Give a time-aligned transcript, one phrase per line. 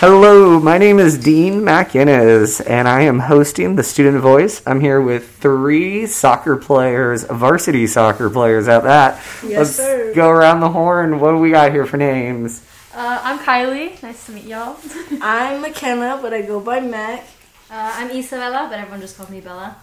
[0.00, 4.62] Hello, my name is Dean McInnes, and I am hosting the Student Voice.
[4.64, 9.14] I'm here with three soccer players, varsity soccer players at that.
[9.44, 10.12] Yes, Let's sir.
[10.14, 11.18] go around the horn.
[11.18, 12.64] What do we got here for names?
[12.94, 14.00] Uh, I'm Kylie.
[14.00, 14.76] Nice to meet y'all.
[15.20, 17.24] I'm McKenna, but I go by Mac.
[17.68, 19.76] Uh, I'm Isabella, but everyone just calls me Bella.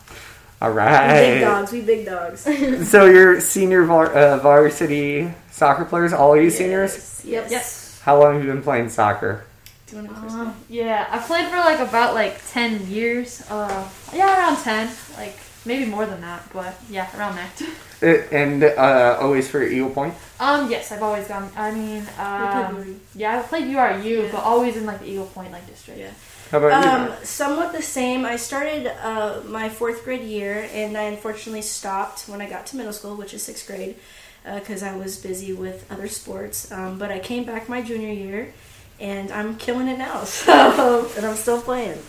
[0.62, 1.12] All right.
[1.12, 1.72] We big dogs.
[1.74, 2.88] We big dogs.
[2.90, 7.22] So you're senior var- uh, varsity soccer players, all of you seniors?
[7.26, 7.52] Yes.
[7.52, 8.00] Yes.
[8.04, 9.44] How long have you been playing soccer?
[9.88, 13.44] Do you want to first Uh, yeah, I played for like about like ten years.
[13.50, 14.90] Uh, yeah, around ten.
[15.18, 17.62] Like maybe more than that, but yeah, around that.
[18.04, 20.14] Uh, and uh, always for Eagle Point?
[20.38, 21.50] Um, yes, I've always gone.
[21.56, 22.24] I mean, go?
[22.24, 24.32] um, We played yeah, I played URU, Yeah.
[24.34, 26.02] but always in like the Eagle Point like district.
[26.02, 26.12] Yeah.
[26.52, 26.90] How about you?
[26.92, 27.24] Um, Mark?
[27.26, 28.26] somewhat the same.
[28.26, 32.76] I started uh, my fourth grade year, and I unfortunately stopped when I got to
[32.76, 33.96] middle school, which is sixth grade,
[34.44, 36.70] because I was busy with other sports.
[36.74, 38.54] Um, but I came back my junior year,
[39.00, 40.24] and I'm killing it now.
[40.46, 42.00] So, and I'm still playing.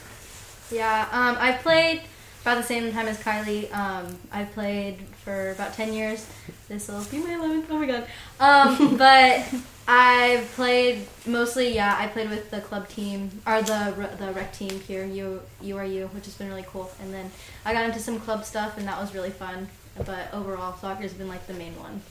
[0.70, 2.02] Yeah, um, I played
[2.42, 3.72] about the same time as Kylie.
[3.74, 6.26] Um, I played for about 10 years.
[6.68, 7.66] This will be my 11th.
[7.70, 8.06] Oh my god.
[8.38, 9.44] Um, but
[9.88, 14.80] I've played mostly, yeah, I played with the club team, or the the rec team
[14.80, 16.90] here, U, URU, which has been really cool.
[17.00, 17.30] And then
[17.64, 19.68] I got into some club stuff, and that was really fun.
[20.04, 22.02] But overall, soccer's been like the main one.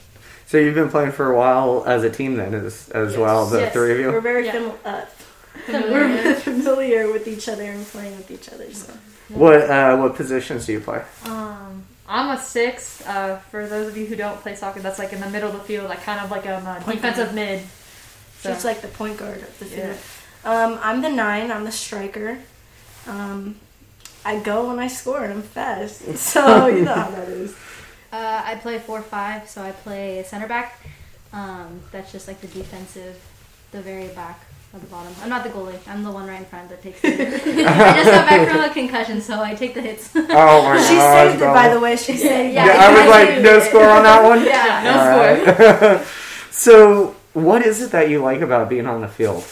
[0.47, 3.19] So you've been playing for a while as a team then, as, as Yes.
[3.19, 3.73] well, the Yes.
[3.73, 4.11] three of you?
[4.11, 4.51] We're very Yeah.
[4.51, 5.01] fam- uh,
[5.67, 8.71] we're familiar with each other and playing with each other.
[8.73, 8.93] So.
[9.29, 11.01] What uh, what positions do you play?
[11.25, 13.01] Um, I'm a six.
[13.07, 15.55] Uh, for those of you who don't play soccer, that's like in the middle of
[15.57, 17.35] the field, I kind of like a uh, Point defensive guard.
[17.35, 17.61] mid.
[18.41, 19.93] So, She's like the point guard of the Yeah.
[19.93, 19.97] field.
[20.45, 21.49] Um, I'm the nine.
[21.51, 22.37] I'm the striker.
[23.07, 23.55] Um,
[24.23, 26.01] I go when I score and I'm fast.
[26.17, 27.55] So you know how that is.
[28.15, 30.67] Uh, I play four five, so I play center back.
[31.33, 33.15] Um, that's just like the defensive,
[33.71, 34.39] the very back
[34.73, 35.13] of the bottom.
[35.21, 35.77] I'm not the goalie.
[35.91, 37.01] I'm the one right in front that takes.
[37.01, 40.05] The I just got back from a concussion, so I take the hits.
[40.15, 41.31] Oh my She god.
[41.31, 41.93] saved it, by the way.
[41.97, 42.79] She saved Yeah, Yeah, it.
[42.85, 44.41] I was like, no score on that one?
[44.45, 44.75] yeah.
[44.87, 45.65] no score.
[45.89, 46.07] Alright.
[46.51, 49.43] so, what is it that you like about being on the field?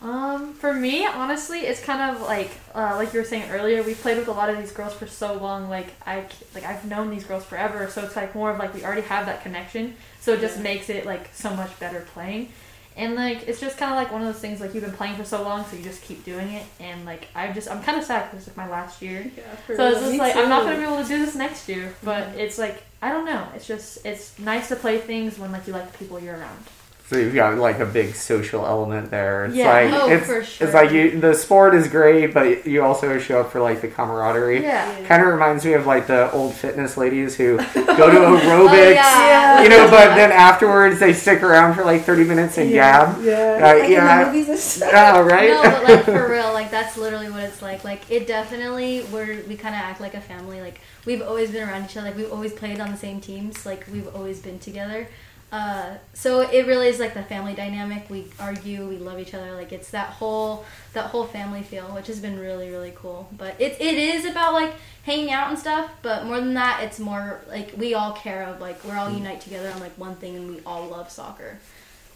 [0.00, 0.29] Um,
[0.60, 3.82] for me, honestly, it's kind of like uh, like you were saying earlier.
[3.82, 5.68] We played with a lot of these girls for so long.
[5.68, 8.84] Like I like I've known these girls forever, so it's like more of like we
[8.84, 9.94] already have that connection.
[10.20, 10.62] So it just Yeah.
[10.62, 12.52] makes it like so much better playing.
[12.96, 15.16] And like it's just kind of like one of those things like you've been playing
[15.16, 16.66] for so long, so you just keep doing it.
[16.80, 19.30] And like I just I'm kind of sad because it's like my last year.
[19.36, 19.42] yeah,
[19.76, 21.94] So it's just Me like I'm not gonna be able to do this next year.
[22.04, 22.38] But Mhm.
[22.38, 23.46] it's like I don't know.
[23.54, 26.64] It's just it's nice to play things when like you like the people you're around.
[27.10, 29.46] So you've got like a big social element there.
[29.46, 29.66] It's Yeah.
[29.72, 30.64] like Oh, it's, for sure.
[30.64, 33.88] it's like you the sport is great, but you also show up for like the
[33.88, 34.62] camaraderie.
[34.62, 34.94] Yeah.
[35.08, 39.60] Kind of reminds me of like the old fitness ladies who go to aerobics, yeah.
[39.60, 43.24] you know, but then afterwards they stick around for like 30 minutes and yeah, gab.
[43.24, 43.58] Yeah.
[43.60, 44.12] Uh, like yeah.
[44.12, 44.92] in the movies and stuff.
[45.16, 45.50] Oh, right?
[45.50, 47.82] No, but like for real, like that's literally what it's like.
[47.82, 50.60] Like it definitely we're we kind of act like a family.
[50.60, 52.06] Like we've always been around each other.
[52.06, 53.66] Like we've always played on the same teams.
[53.66, 55.08] Like we've always been together.
[55.52, 58.08] Uh, so it really is like the family dynamic.
[58.08, 59.52] We argue, we love each other.
[59.54, 63.28] Like it's that whole that whole family feel, which has been really really cool.
[63.36, 64.72] But it it is about like
[65.02, 65.90] hanging out and stuff.
[66.02, 69.40] But more than that, it's more like we all care of like we're all unite
[69.40, 71.58] together on like one thing, and we all love soccer.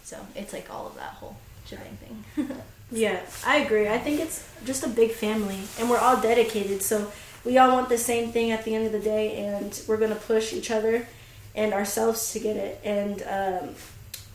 [0.03, 1.35] So it's like all of that whole
[1.65, 2.49] shebang thing.
[2.91, 3.89] Yeah, I agree.
[3.89, 6.83] I think it's just a big family, and we're all dedicated.
[6.83, 7.11] So
[7.43, 10.13] we all want the same thing at the end of the day, and we're gonna
[10.15, 11.07] push each other
[11.55, 12.81] and ourselves to get it.
[12.83, 13.69] And um,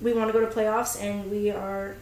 [0.00, 1.96] we want to go to playoffs, and we are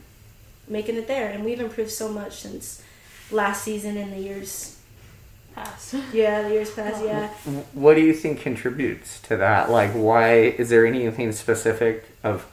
[0.69, 1.31] making it there.
[1.31, 2.83] And we've improved so much since
[3.31, 4.79] last season and the years.
[5.55, 5.95] past.
[6.13, 7.03] Yeah, the years past.
[7.05, 7.29] Yeah.
[7.73, 9.71] What do you think contributes to that?
[9.71, 12.47] Like, why is there anything specific of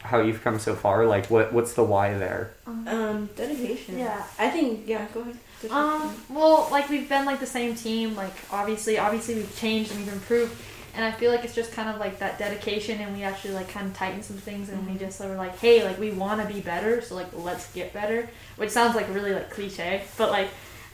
[0.00, 1.06] how you've come so far?
[1.06, 2.52] Like, what what's the why there?
[2.66, 3.98] Um, dedication.
[3.98, 4.22] Yeah.
[4.38, 4.86] I think.
[4.86, 5.06] Yeah.
[5.14, 5.36] Go ahead.
[5.70, 8.14] Um, well, like we've been like the same team.
[8.16, 10.54] Like obviously, obviously we've changed and we've improved,
[10.94, 13.68] and I feel like it's just kind of like that dedication, and we actually like
[13.68, 16.52] kind of tighten some things, and we just were like, hey, like we want to
[16.52, 18.28] be better, so like let's get better.
[18.56, 20.48] Which sounds like really like cliche, but like.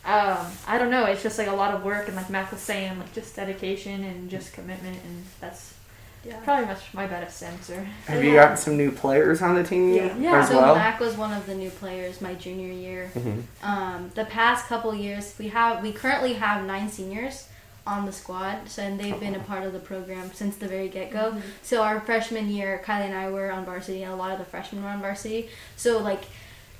[0.04, 1.06] Um, I don't know.
[1.06, 4.04] It's just like a lot of work, and like Mac was saying, like just dedication
[4.04, 5.74] and just commitment, and that's
[6.24, 6.38] yeah.
[6.44, 7.86] probably much my best answer.
[8.06, 10.16] Have you gotten some new players on the team Yeah.
[10.16, 10.40] Yeah.
[10.40, 10.74] as so well?
[10.74, 13.10] Mac was one of the new players my junior year.
[13.16, 13.42] Mhm.
[13.62, 17.48] Um, the past couple years, we have we currently have nine seniors
[17.86, 20.88] on the squad, so and they've been a part of the program since the very
[20.88, 21.30] get go.
[21.30, 21.40] Mm-hmm.
[21.62, 24.44] So our freshman year, Kylie and I were on varsity, and a lot of the
[24.44, 25.48] freshmen were on varsity.
[25.76, 26.22] So like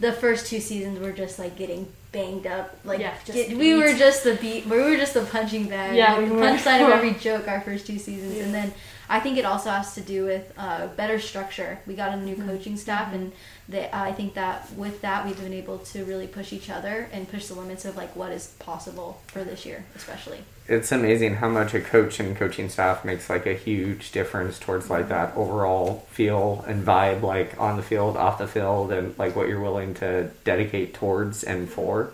[0.01, 2.77] the first two seasons were just like getting banged up.
[2.85, 4.67] Like Yeah, just get- we were just the beat.
[4.67, 5.97] We were just the punching bag.
[5.97, 6.43] Yeah, like, we were.
[6.43, 7.47] punchline of every joke.
[7.49, 8.43] Our first two seasons, Yeah.
[8.45, 8.75] and then
[9.09, 11.79] I think it also has to do with uh, better structure.
[11.87, 12.49] We got a new Mm-hmm.
[12.49, 13.33] coaching staff, and
[13.69, 17.31] they, I think that with that we've been able to really push each other and
[17.31, 20.41] push the limits of like what is possible for this year, especially.
[20.69, 24.91] It's amazing how much a coach and coaching staff makes like a huge difference towards
[24.91, 29.37] like that overall feel and vibe, like on the field, off the field, and like
[29.37, 32.11] what you're willing to dedicate towards and for.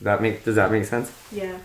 [0.00, 1.10] That make does that make sense?
[1.32, 1.58] Yeah.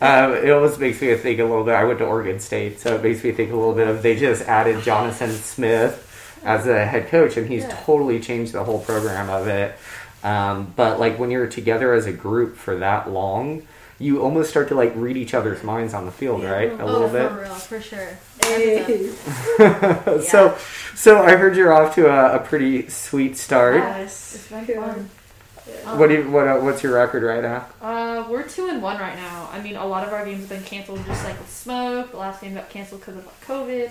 [0.00, 1.74] Uh, it always makes me think a little bit.
[1.74, 4.16] I went to Oregon State, so it makes me think a little bit of they
[4.16, 7.76] just added Jonathan Smith as a head coach, and he's Yeah.
[7.84, 9.76] totally changed the whole program of it.
[10.24, 13.62] Um, but like when you're together as a group for that long,
[13.98, 16.50] you almost start to like read each other's minds on the field, Yeah.
[16.50, 16.70] right?
[16.72, 17.32] A oh, little for bit.
[17.32, 18.18] real, for sure.
[18.44, 19.08] Hey.
[20.20, 20.56] so,
[20.94, 23.76] so I heard you're off to a, a pretty sweet start.
[23.76, 24.34] Yes.
[24.34, 24.92] It's been Yeah.
[24.92, 25.10] fun.
[25.98, 27.66] What do you, what uh, what's your record right now?
[27.80, 29.48] Uh, we're two and one right now.
[29.50, 32.10] I mean, a lot of our games have been canceled, just like with smoke.
[32.10, 33.90] The last game got canceled because of like, COVID.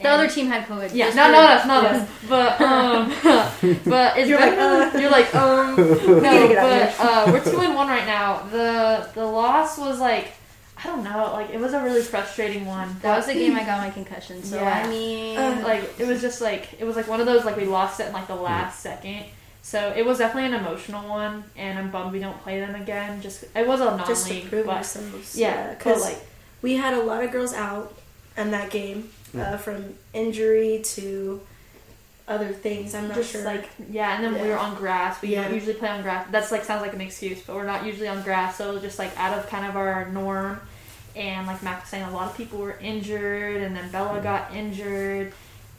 [0.00, 0.90] The other team had COVID.
[0.94, 1.98] Yeah, just no, for- no, no, not Yeah.
[1.98, 2.08] us.
[2.28, 3.12] But um,
[3.86, 4.98] but it's You're been, like, uh.
[4.98, 5.76] you're like um,
[6.22, 8.42] no, but uh, we're two and one right now.
[8.50, 10.28] The the loss was like,
[10.76, 12.96] I don't know, like it was a really frustrating one.
[13.02, 14.42] That was the game I got my concussion.
[14.44, 14.82] So Yeah.
[14.84, 17.56] I mean, Uh, like it was just like it was like one of those like
[17.56, 19.24] we lost it in like the last second.
[19.62, 23.20] So it was definitely an emotional one, and I'm bummed we don't play them again.
[23.20, 25.36] Just it was a Just to prove but ourselves.
[25.36, 26.18] yeah, but Because like
[26.62, 27.94] we had a lot of girls out
[28.36, 31.40] in that game, uh, from injury to
[32.26, 32.94] other things.
[32.94, 33.44] I'm not just sure.
[33.44, 35.20] like yeah, and then we were on grass.
[35.22, 35.44] We Yeah.
[35.44, 36.26] don't usually play on grass.
[36.30, 38.82] That's like sounds like an excuse, but we're not usually on grass, so it was
[38.82, 40.60] just like out of kind of our norm.
[41.16, 44.54] And like Mac was saying, a lot of people were injured, and then Bella got
[44.54, 45.32] injured,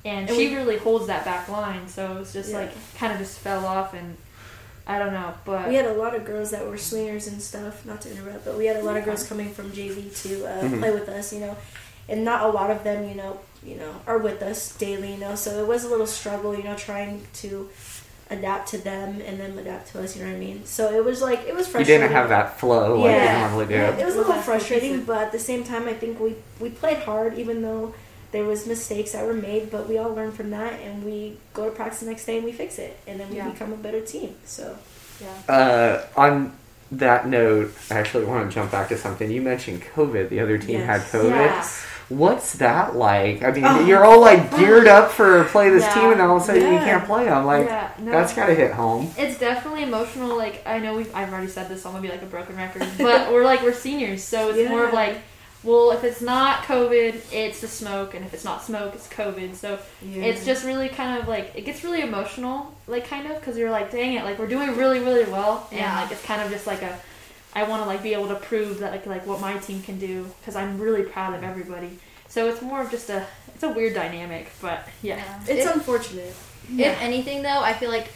[0.04, 1.88] and, And she we- really holds that back line.
[1.88, 2.58] So it was just Yeah.
[2.62, 4.18] like kind of just fell off, and
[4.88, 7.86] I don't know, but we had a lot of girls that were swingers and stuff.
[7.86, 10.64] Not to interrupt, but we had a lot of girls coming from JV to uh,
[10.64, 10.80] Mhm.
[10.80, 11.32] play with us.
[11.32, 11.56] You know,
[12.10, 15.12] and not a lot of them, you know, you know, are with us daily.
[15.14, 16.56] You know, so it was a little struggle.
[16.56, 17.70] You know, trying to
[18.32, 20.16] adapt to them and then adapt to us.
[20.16, 20.66] You know what I mean?
[20.66, 21.94] So it was like it was frustrating.
[22.02, 23.34] You didn't have that flow like Yeah.
[23.34, 23.74] you normally do.
[23.74, 26.70] Yeah, it was a little frustrating, but at the same time, I think we we
[26.70, 27.94] played hard, even though
[28.32, 29.72] there was mistakes that were made.
[29.72, 32.46] But we all learn from that, and we go to practice the next day and
[32.46, 33.50] we fix it, and then we Yeah.
[33.50, 34.36] become a better team.
[34.46, 34.78] So
[35.20, 35.54] yeah.
[35.54, 36.54] Uh, on
[36.92, 39.30] that note, I actually want to jump back to something.
[39.30, 40.30] You mentioned COVID.
[40.30, 41.30] The other team had COVID.
[41.32, 41.68] Yeah.
[42.10, 43.44] What's that like?
[43.44, 43.86] I mean, Oh.
[43.86, 45.94] you're all like geared up for play this Yeah.
[45.94, 47.46] team, and all of a sudden you can't play them.
[47.46, 48.12] Like yeah, no.
[48.12, 49.12] that's gotta hit home.
[49.18, 50.36] It's definitely emotional.
[50.36, 52.56] Like I know we've I've already said this, so I'm gonna be like a broken
[52.58, 52.84] record.
[52.98, 55.18] But we're like we're seniors, so it's more of like,
[55.64, 59.56] well, if it's not COVID, it's the smoke, and if it's not smoke, it's COVID.
[59.56, 63.56] So it's just really kind of like it gets really emotional, like kind of because
[63.56, 66.02] you're like, dang it, like we're doing really really well, and Yeah.
[66.02, 66.98] like it's kind of just like a,
[67.54, 69.98] I want to like be able to prove that like like what my team can
[70.00, 72.00] do because I'm really proud of everybody.
[72.28, 73.26] So it's more of just a
[73.56, 75.42] it's a weird dynamic, but yeah.
[75.48, 76.36] it's If- unfortunate.
[76.78, 78.10] If anything, though, I feel like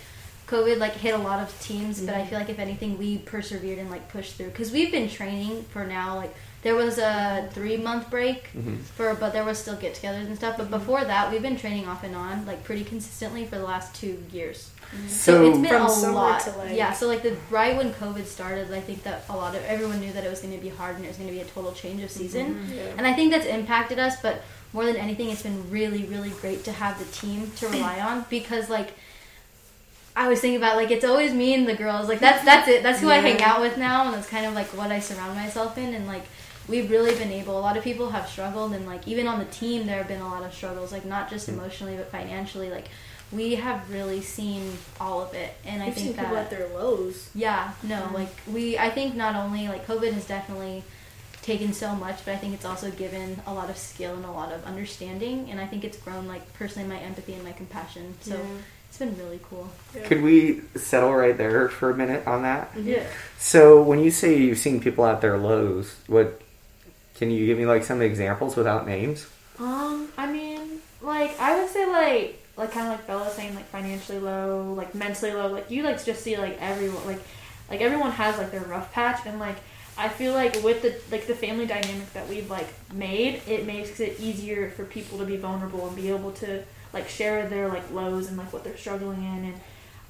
[0.47, 2.29] COVID like hit a lot of teams, but I mm-hmm.
[2.29, 5.85] feel like if anything, we persevered and like pushed through because we've been training for
[5.85, 6.15] now.
[6.15, 8.77] Like there was a three month break mm-hmm.
[8.77, 10.57] for, but there was still get-togethers and stuff.
[10.57, 10.79] But mm-hmm.
[10.79, 14.23] before that, we've been training off and on like pretty consistently for the last two
[14.31, 14.71] years.
[14.95, 15.07] Mm-hmm.
[15.07, 16.39] So, So it's been From a lot.
[16.41, 16.93] to, like- yeah.
[16.93, 20.13] So like the right when COVID started, I think that a lot of everyone knew
[20.13, 21.73] that it was going to be hard and it was going to be a total
[21.73, 22.65] change of season.
[22.73, 22.83] Yeah.
[22.97, 26.63] And I think that's impacted us, but more than anything, it's been really, really great
[26.63, 28.93] to have the team to rely on because, like,
[30.15, 32.07] I was thinking about like it's always me and the girls.
[32.07, 32.83] Like that's that's it.
[32.83, 35.35] That's who I hang out with now, and that's kind of like what I surround
[35.35, 35.95] myself in.
[35.95, 36.23] And like
[36.67, 37.57] we've really been able.
[37.57, 40.21] A lot of people have struggled, and like even on the team, there have been
[40.21, 40.91] a lot of struggles.
[40.91, 41.53] Like not just hmm.
[41.57, 42.69] emotionally, but financially.
[42.69, 42.89] Like
[43.31, 46.49] we have really seen all of it, and I We've think seen that people at
[46.49, 47.29] their lows.
[47.33, 50.83] yeah, no, like we I think not only like COVID has definitely
[51.43, 54.31] taken so much, but I think it's also given a lot of skill and a
[54.31, 58.15] lot of understanding and I think it's grown like personally my empathy and my compassion.
[58.21, 58.41] So Yeah.
[58.87, 59.69] it's been really cool.
[60.05, 62.71] could we settle right there for a minute on that?
[62.81, 63.03] Yeah.
[63.37, 66.41] So when you say you've seen people at their lows, what
[67.15, 69.27] can you give me like some examples without names?
[69.59, 73.65] Um, I mean, like I would say like like kind of like Bella saying like
[73.65, 75.47] financially low, like mentally low.
[75.51, 77.19] Like you like just see like everyone like
[77.69, 79.57] like everyone has like their rough patch, and like
[79.97, 83.99] I feel like with the like the family dynamic that we've like made, it makes
[83.99, 87.91] it easier for people to be vulnerable and be able to like share their like
[87.91, 89.61] lows and like what they're struggling in and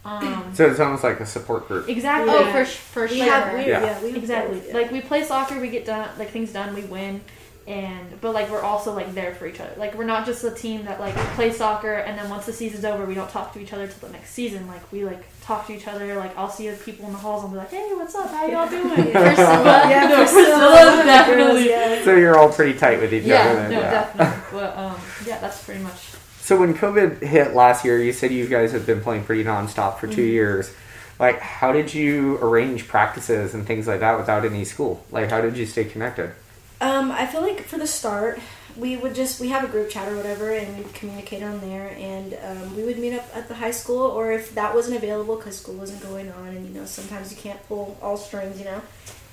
[0.05, 1.87] um So it's almost like a support group.
[1.89, 3.25] exactly Oh, for sh- for We sure.
[3.25, 3.81] have we, Yeah.
[3.83, 4.03] yeah.
[4.03, 4.73] we exactly both, yeah.
[4.73, 7.21] like we play soccer we get done like things done we win
[7.65, 9.71] and but like we're also like there for each other.
[9.77, 12.83] Like we're not just a team that like plays soccer and then once the season's
[12.83, 14.67] over we don't talk to each other till the next season.
[14.67, 16.13] Like we like talk to each other.
[16.15, 18.29] Like I'll see people in the halls and be like, hey, what's up?
[18.31, 18.89] How y'all doing?
[19.11, 19.13] Priscilla.
[19.89, 22.03] Yeah, No, Priscilla, Priscilla's the definitely- girls, yeah.
[22.03, 23.55] So you're all pretty tight with each yeah, other.
[23.55, 23.91] then, no, yeah.
[23.91, 24.43] definitely.
[24.59, 26.01] But um, yeah, that's pretty much.
[26.43, 29.99] So when COVID hit last year, you said you guys have been playing pretty nonstop
[29.99, 30.21] for 2 Mm-hmm.
[30.21, 30.73] years.
[31.17, 35.05] Like, how did you arrange practices and things like that without any school?
[35.09, 36.33] Like, how did you stay connected?
[36.81, 38.41] Um, I feel like for the start,
[38.75, 41.95] we would just we have a group chat or whatever, and we'd communicate on there,
[41.97, 45.37] and um, we would meet up at the high school, or if that wasn't available
[45.37, 48.65] because school wasn't going on, and you know sometimes you can't pull all strings, you
[48.65, 48.81] know,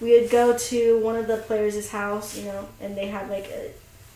[0.01, 3.47] we would go to one of the players' house, you know, and they had like
[3.47, 3.73] a,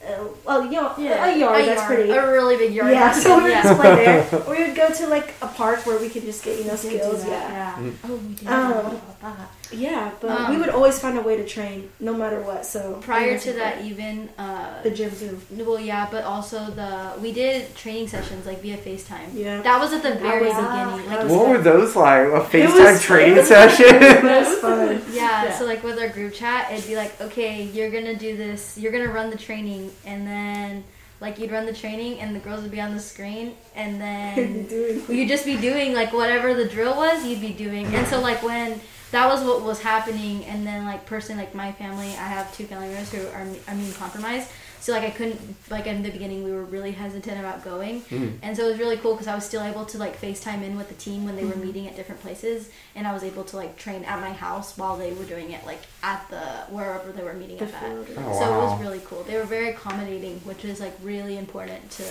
[0.06, 2.10] a well, you know, a yard a that's yard, pretty.
[2.10, 2.92] a really big yard.
[2.92, 3.62] yeah, so we would yeah.
[3.62, 6.44] just play there, or we would go to like a park where we could just
[6.44, 7.24] get you know We did do skills.
[7.26, 7.90] Yeah, yeah.
[8.04, 8.48] Oh, we did.
[8.48, 9.48] Um, What about that?
[9.72, 12.64] yeah, but Um, we would always find a way to train, no matter what.
[12.66, 15.40] So Prior to that, even uh, the gym too.
[15.64, 19.28] well, yeah, but also the we did training sessions like via FaceTime.
[19.34, 19.62] Yeah.
[19.62, 20.86] That was at the That very was- beginning.
[20.96, 22.26] Like that was What were those like?
[22.28, 24.00] A was FaceTime training session?
[24.00, 25.02] That was fun.
[25.12, 25.58] Yeah, Yeah.
[25.58, 28.92] so like with our group chat, it'd be like, okay, you're gonna do this, you're
[28.92, 30.84] gonna run the training, and then
[31.20, 34.66] like you'd run the training, and the girls would be on the screen, and then
[34.68, 37.86] Doing- you'd just be doing like whatever the drill was, you'd be doing.
[37.94, 38.80] And so like when
[39.14, 42.66] that was what was happening, and then like personally, like my family, I have two
[42.66, 43.42] family members who are
[43.72, 44.48] immune compromised.
[44.80, 45.40] So like I couldn't
[45.70, 48.38] like in the beginning we were really hesitant about going, Mhm.
[48.42, 50.76] and so it was really cool because I was still able to like FaceTime in
[50.76, 53.56] with the team when they were meeting at different places, and I was able to
[53.56, 56.44] like train at my house while they were doing it like at the
[56.74, 57.92] wherever they were meeting The at that.
[58.18, 59.22] Oh, So it was really cool.
[59.22, 62.04] They were very accommodating, which is like really important to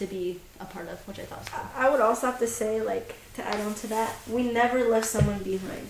[0.00, 1.66] to be a part of, which I thought was cool.
[1.76, 5.06] I would also have to say, like, to add on to that, we never left
[5.06, 5.88] someone behind.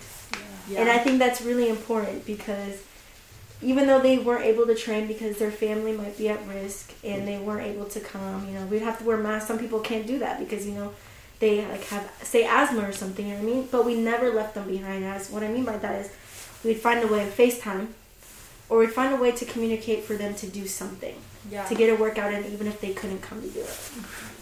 [0.70, 0.80] Yeah.
[0.80, 2.82] And I think that's really important because
[3.62, 7.26] even though they weren't able to train because their family might be at risk and
[7.26, 9.48] they weren't able to come, you know, we'd have to wear masks.
[9.48, 10.92] Some people can't do that because, you know,
[11.40, 13.68] they like have say asthma or something, you know what I mean?
[13.70, 15.04] But we never left them behind.
[15.04, 16.12] As what I mean by that is
[16.64, 17.88] we'd find a way of FaceTime
[18.68, 21.14] or we'd find a way to communicate for them to do something.
[21.50, 21.64] yeah.
[21.64, 23.80] To get a workout in even if they couldn't come to do it.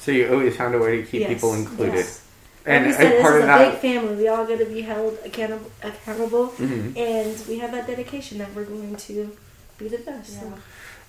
[0.00, 1.94] So you always found a way to keep Yes, people included.
[1.94, 2.25] yes.
[2.66, 4.16] And, like said, and part this is a big family.
[4.16, 6.96] We all got to be held accountable, accountable, Mhm.
[6.96, 9.36] and we have that dedication that we're going to
[9.78, 10.40] be the best.
[10.40, 10.52] So.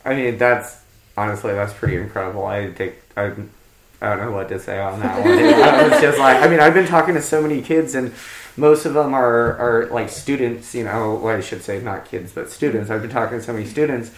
[0.05, 0.77] I mean, that's
[1.17, 2.45] honestly that's pretty incredible.
[2.45, 3.31] I think I,
[4.01, 5.33] I don't know what to say on that one.
[5.39, 8.13] I was just like, I mean, I've been talking to so many kids, and
[8.55, 10.75] most of them are are like students.
[10.75, 12.91] You know, well, I should say not kids, but students.
[12.91, 14.11] I've been talking to so many students,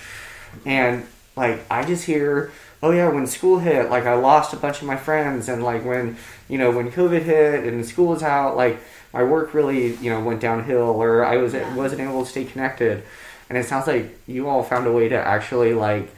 [0.66, 1.06] and
[1.38, 2.52] like I just hear.
[2.82, 5.84] Oh yeah, when school hit, like I lost a bunch of my friends, and like
[5.84, 6.16] when
[6.48, 8.80] you know when COVID hit and school was out, like
[9.14, 11.76] my work really you know went downhill, or I was Yeah.
[11.76, 13.04] wasn't able to stay connected.
[13.50, 16.10] And it sounds like you all found a way to actually like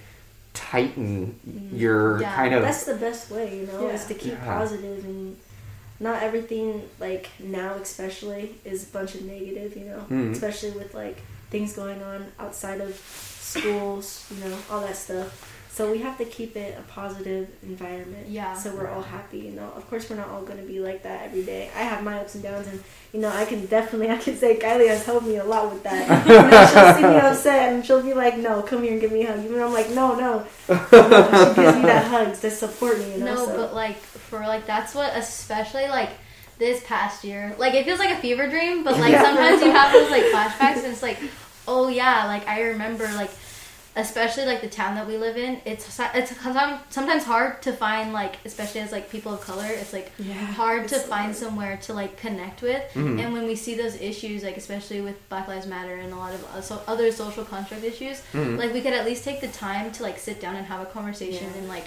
[0.53, 1.39] tighten
[1.73, 3.93] your Yeah, kind of That's the best way, you know, Yeah.
[3.93, 5.37] is to keep positive and
[5.99, 9.75] not everything like now, especially is a bunch of negative.
[9.77, 10.33] You know, Mhm.
[10.33, 11.17] especially with like
[11.49, 12.95] things going on outside of
[13.39, 15.50] schools, you know, all that stuff.
[15.73, 18.27] So we have to keep it a positive environment.
[18.27, 18.53] Yeah.
[18.55, 19.71] So we're all happy, you know.
[19.77, 21.71] Of course, we're not all going to be like that every day.
[21.73, 24.57] I have my ups and downs, and you know, I can definitely, I can say
[24.59, 26.27] Kylie has helped me a lot with that.
[26.27, 29.13] you know, she'll see me upset, and she'll be like, "No, come here and give
[29.13, 32.05] me a hug." Even though I'm like, "No, no," You know, she gives me that
[32.07, 33.13] hug to support me.
[33.13, 33.35] You know.
[33.35, 33.55] No, so.
[33.55, 36.09] but like for like that's what especially like
[36.59, 39.23] this past year, like it feels like a fever dream, but like Yeah.
[39.23, 41.17] sometimes you have those like flashbacks and it's like,
[41.65, 43.31] oh yeah, like I remember like
[43.95, 48.13] especially like the town that we live in, it's it's sometimes sometimes hard to find
[48.13, 51.35] like especially as like people of color, it's like yeah, hard to it's find hard.
[51.35, 53.19] somewhere to like connect with Mhm.
[53.21, 56.33] and when we see those issues like especially with black lives matter and a lot
[56.33, 58.57] of uh, so other social construct issues Mhm.
[58.57, 60.85] like we could at least take the time to like sit down and have a
[60.85, 61.59] conversation Yeah.
[61.59, 61.85] and like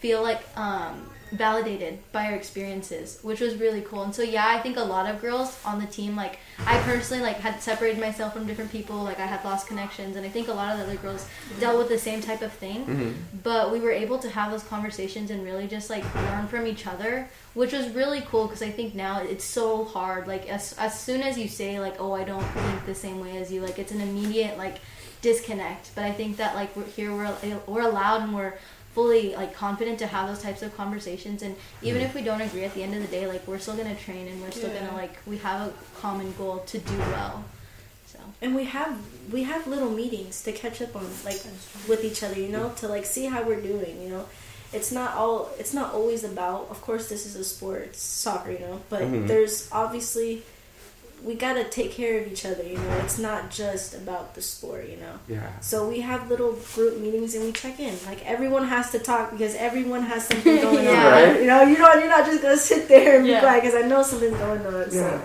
[0.00, 0.94] feel like um
[1.32, 4.02] validated by our experiences which was really cool.
[4.02, 7.22] And so yeah i think a lot of girls on the team like i personally
[7.22, 10.48] like had separated myself from different people like i had lost connections and i think
[10.48, 11.26] a lot of the other girls
[11.58, 12.84] dealt with the same type of thing.
[12.86, 13.14] Mhm.
[13.42, 16.86] but we were able to have those conversations and really just like learn from each
[16.86, 20.26] other which was really cool because i think now it's so hard.
[20.26, 23.36] Like as, as soon as you say like oh i don't think the same way
[23.38, 24.76] as you like it's an immediate like
[25.22, 25.90] disconnect.
[25.94, 27.34] But i think that like we're here we're,
[27.66, 28.54] we're allowed and we're
[28.94, 32.64] fully like confident to have those types of conversations and even if we don't agree
[32.64, 34.80] at the end of the day like we're still gonna train and we're still Yeah.
[34.80, 37.44] gonna like we have a common goal to do well
[38.06, 38.18] so.
[38.42, 38.94] And we have
[39.32, 41.40] we have little meetings to catch up on like
[41.88, 44.26] with each other you know to like see how we're doing you know.
[44.74, 48.52] It's not all it's not always about of course this is a sport it's soccer
[48.52, 49.26] you know but Mhm.
[49.26, 50.42] there's obviously
[51.24, 52.62] we gotta take care of each other.
[52.62, 54.88] You know, it's not just about the sport.
[54.88, 55.14] You know.
[55.28, 55.58] Yeah.
[55.60, 57.94] So we have little group meetings and we check in.
[58.06, 61.06] Like everyone has to talk because everyone has something going Yeah.
[61.06, 61.12] on.
[61.12, 61.40] Right.
[61.40, 61.98] You know, you don't.
[62.00, 63.36] You're not just gonna sit there and Yeah.
[63.36, 64.90] be quiet because I know something's going on.
[64.90, 65.20] So Yeah.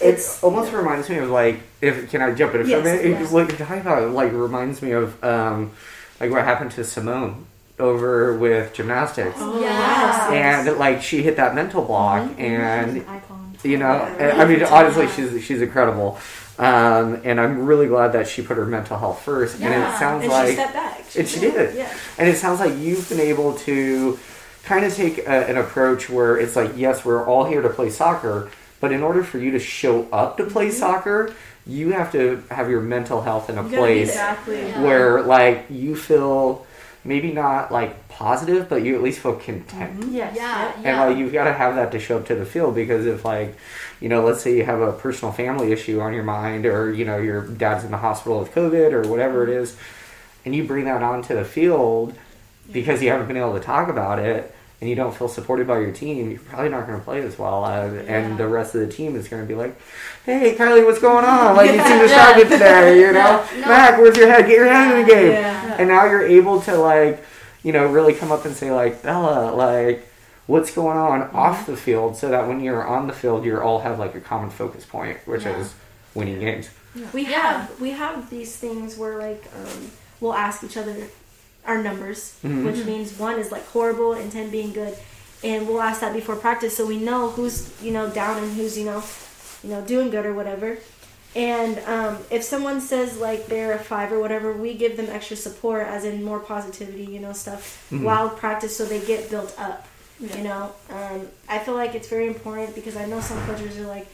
[0.00, 2.84] it's it almost reminds me of like if can I jump in for a Yes,
[2.84, 3.04] minute?
[3.04, 3.20] It yes.
[3.22, 5.72] just like talking about it, like reminds me of um
[6.20, 7.46] like what happened to Simone
[7.80, 9.36] over with gymnastics.
[9.40, 9.68] Oh, Yeah.
[9.70, 10.30] yes,
[10.68, 12.38] And like she hit that mental block Mhm.
[12.40, 13.41] and She's an icon.
[13.62, 16.18] You know I mean honestly she's she's incredible.
[16.58, 19.58] Um, and I'm really glad that she put her mental health first.
[19.58, 19.70] Yeah.
[19.70, 21.16] and it sounds and like she stepped back.
[21.16, 21.74] And she did.
[21.74, 21.98] Yeah.
[22.18, 24.18] And it sounds like you've been able to
[24.62, 27.90] kind of take a, an approach where it's like, yes, we're all here to play
[27.90, 28.50] soccer,
[28.80, 31.34] but in order for you to show up to play soccer,
[31.66, 34.10] you have to have your mental health in a place.
[34.10, 34.60] Exactly.
[34.60, 34.82] Yeah.
[34.82, 36.66] where, like, you feel
[37.04, 40.00] maybe not like positive, but you at least feel content.
[40.00, 40.14] Mm-hmm.
[40.14, 40.36] Yes.
[40.36, 41.04] Yeah, And yeah.
[41.04, 43.56] like you've got to have that to show up to the field because if like,
[44.00, 47.04] you know, let's say you have a personal family issue on your mind, or you
[47.04, 49.62] know your dad's in the hospital with COVID or whatever it mm-hmm.
[49.62, 49.76] is,
[50.44, 52.14] and you bring that onto the field
[52.70, 55.78] because you haven't been able to talk about it and you don't feel supported by
[55.78, 57.64] your team, you're probably not going to play as well.
[57.64, 59.80] Uh, And the rest of the team is going to be like,
[60.26, 61.54] "Hey, Kylie, what's going on?
[61.54, 63.46] Like you seem distracted today, you know?
[63.60, 63.66] No.
[63.68, 64.46] Mac, where's your head?
[64.48, 65.76] Get your head in the game." Yeah.
[65.78, 67.24] and now you're able to like
[67.62, 70.08] you know really come up and say like bella like
[70.48, 73.78] what's going on off the field so that when you're on the field you all
[73.78, 75.56] have like a common focus point which Yeah.
[75.60, 75.72] is
[76.12, 76.68] winning games
[77.14, 77.40] We Yeah.
[77.42, 80.94] have we have these things where like um, we'll ask each other
[81.66, 82.64] our numbers, Mhm.
[82.64, 84.96] which means one is like horrible and ten being good,
[85.44, 88.76] and we'll ask that before practice so we know who's you know down and who's
[88.78, 89.02] you know
[89.62, 90.78] you know doing good or whatever.
[91.34, 95.36] And um, if someone says like they're a five or whatever, we give them extra
[95.36, 98.02] support, as in more positivity, you know, stuff Mhm.
[98.02, 99.86] while practice, so they get built up.
[100.20, 100.36] Yeah.
[100.36, 103.86] You know, um, I feel like it's very important because I know some coaches are
[103.86, 104.06] like,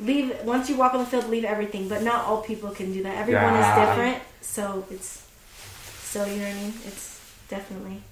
[0.00, 1.88] leave once you walk on the field, leave everything.
[1.88, 3.16] But not all people can do that.
[3.16, 3.82] Everyone Yeah.
[3.82, 5.18] is different, so it's
[6.10, 6.72] so you know what I mean.
[6.86, 8.02] It's definitely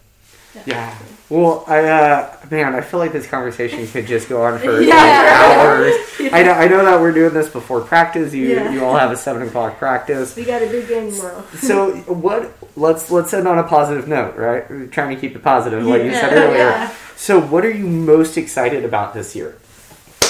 [0.64, 0.96] yeah
[1.28, 4.94] well i uh man i feel like this conversation could just go on for Yeah.
[4.94, 5.94] like, hours
[6.32, 8.72] I, know, I know that we're doing this before practice you Yeah.
[8.72, 11.44] you all have a seven o'clock practice We got a big game tomorrow.
[11.60, 15.42] so what let's let's end on a positive note right We're trying to keep it
[15.42, 16.94] positive like you said earlier Yeah.
[17.16, 19.58] so what are you most excited about this year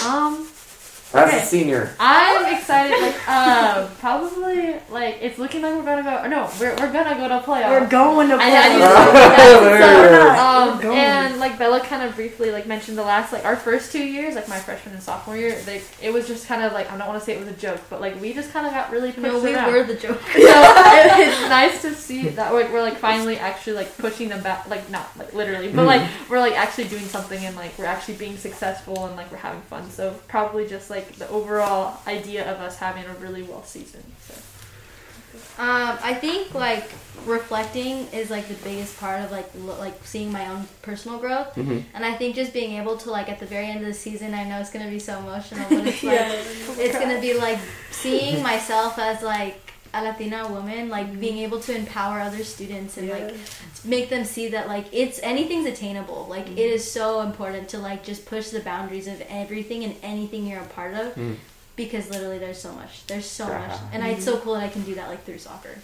[0.04, 0.45] Um,
[1.14, 1.38] as Okay.
[1.40, 3.00] a senior I'm excited.
[3.00, 6.26] Like, um, probably like it's looking like we're gonna go.
[6.28, 7.70] No, we're, we're gonna go to playoffs.
[7.80, 8.56] We're going to I, play.
[8.56, 10.78] I need to say there that.
[10.78, 13.56] it So, um, and like Bella kind of briefly like mentioned the last like our
[13.56, 16.72] first two years, like my freshman and sophomore year, like it was just kind of
[16.72, 18.66] like I don't want to say it was a joke, but like we just kind
[18.66, 19.72] of got really pushed No, we around.
[19.72, 20.20] were the joke.
[20.20, 24.42] so it, it's nice to see that like we're like finally actually like pushing them
[24.42, 27.84] back like not like literally but like we're like actually doing something and like we're
[27.84, 32.50] actually being successful and like we're having fun so probably just like the overall idea
[32.52, 34.34] of us having a really well season so
[35.58, 36.88] Um, I think like
[37.26, 41.54] reflecting is like the biggest part of like lo- like seeing my own personal growth,
[41.56, 41.82] Mhm.
[41.94, 44.34] and I think just being able to like at the very end of the season,
[44.34, 46.84] I know it's gonna be so emotional, but it's like Yeah.
[46.84, 47.58] it's gonna be like
[47.90, 51.44] seeing myself as like a Latina woman, like being mm-hmm.
[51.44, 53.34] able to empower other students and like
[53.84, 56.26] make them see that like it's anything's attainable.
[56.28, 56.58] Like it mm-hmm.
[56.58, 60.66] is so important to like just push the boundaries of everything and anything you're a
[60.66, 61.14] part of.
[61.14, 61.36] Mm.
[61.76, 63.06] Because literally, there's so much.
[63.06, 63.66] There's so Yeah.
[63.66, 65.76] much, and I, it's so cool that I can do that like through soccer.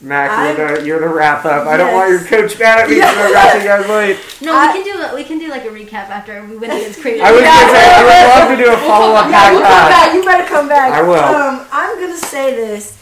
[0.00, 1.66] Mac, I'm- you're the, you're the wrap up.
[1.66, 4.18] I don't want your coach mad at me for wrapping you guys late.
[4.42, 7.00] No, I- we can do we can do like a recap after we win against
[7.00, 7.24] Crater.
[7.24, 9.88] I was gonna say I would love to do a follow up Yeah, you come
[9.88, 10.14] back.
[10.14, 10.92] You better come back.
[10.92, 11.14] I will.
[11.16, 12.98] Um, I'm gonna say this.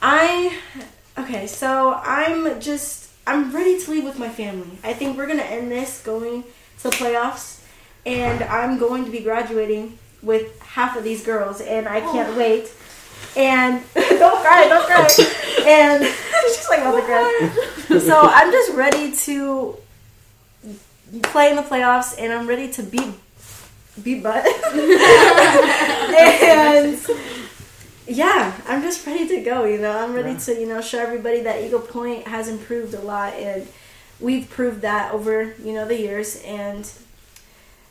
[0.00, 0.56] I
[1.18, 4.78] okay, so I'm just I'm ready to leave with my family.
[4.84, 6.44] I think we're gonna end this going
[6.78, 7.60] to the playoffs,
[8.06, 12.70] and I'm going to be graduating with half of these girls, and I can't wait.
[13.36, 15.06] And don't cry, don't cry.
[15.66, 16.04] and
[16.46, 17.98] she's like to cry.
[18.00, 19.76] So I'm just ready to
[21.22, 23.10] play in the playoffs, and I'm ready to beat
[24.02, 24.44] beat butt.
[26.14, 26.98] and
[28.06, 29.64] yeah, I'm just ready to go.
[29.64, 30.38] You know, I'm ready Yeah.
[30.38, 33.66] to you know show everybody that Eagle Point has improved a lot, and
[34.20, 36.42] we've proved that over you know the years.
[36.44, 36.90] And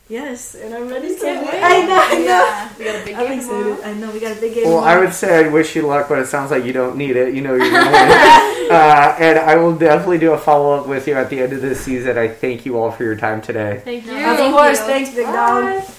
[0.08, 1.20] yes, and I'm ready to.
[1.20, 1.62] Can't wait.
[1.62, 2.24] I know, I know.
[2.24, 2.72] Yeah.
[2.78, 3.82] we got a big I'm game tomorrow.
[3.82, 4.64] I know we got a big game.
[4.68, 7.16] Well, I would say I wish you luck, but it sounds like you don't need
[7.16, 7.34] it.
[7.34, 8.70] You know you're gonna win.
[8.72, 11.60] uh, and I will definitely do a follow up with you at the end of
[11.62, 12.18] this season.
[12.18, 13.80] I thank you all for your time today.
[13.84, 14.86] thank you Of Thank course, you.
[14.86, 15.64] thanks, big dog.
[15.86, 15.94] Bye.